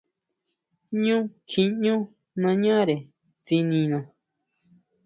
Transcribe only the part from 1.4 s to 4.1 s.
kjiʼñú nañare tsinina.